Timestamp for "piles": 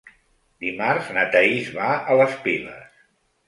2.49-3.01